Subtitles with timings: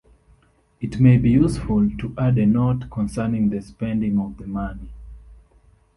[0.79, 4.89] It may be useful to add a note concerning the spending of the money.